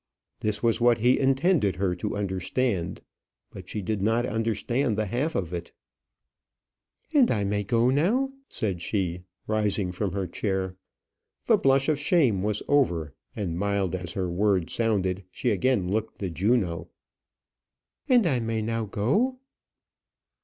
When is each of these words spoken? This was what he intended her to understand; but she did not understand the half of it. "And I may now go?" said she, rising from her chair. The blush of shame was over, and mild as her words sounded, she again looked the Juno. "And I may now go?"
This 0.39 0.63
was 0.63 0.81
what 0.81 0.97
he 0.97 1.19
intended 1.19 1.75
her 1.75 1.93
to 1.97 2.17
understand; 2.17 3.01
but 3.51 3.69
she 3.69 3.83
did 3.83 4.01
not 4.01 4.25
understand 4.25 4.97
the 4.97 5.05
half 5.05 5.35
of 5.35 5.53
it. 5.53 5.73
"And 7.13 7.29
I 7.29 7.43
may 7.43 7.61
now 7.63 7.67
go?" 8.27 8.33
said 8.49 8.81
she, 8.81 9.21
rising 9.45 9.91
from 9.91 10.13
her 10.13 10.25
chair. 10.25 10.75
The 11.45 11.55
blush 11.57 11.87
of 11.87 11.99
shame 11.99 12.41
was 12.41 12.63
over, 12.67 13.13
and 13.35 13.59
mild 13.59 13.93
as 13.93 14.13
her 14.13 14.27
words 14.31 14.73
sounded, 14.73 15.23
she 15.29 15.51
again 15.51 15.87
looked 15.87 16.17
the 16.17 16.31
Juno. 16.31 16.89
"And 18.09 18.25
I 18.25 18.39
may 18.39 18.63
now 18.63 18.85
go?" 18.85 19.37